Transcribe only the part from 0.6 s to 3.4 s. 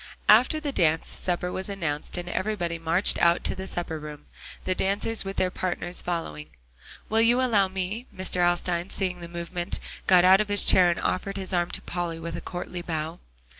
dance, supper was announced, and everybody marched